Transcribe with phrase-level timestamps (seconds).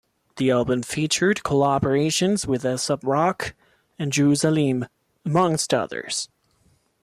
[0.37, 3.53] The album featured collaborations with Aesop Rock
[3.99, 4.87] and Juice Aleem,
[5.23, 6.27] amongst others.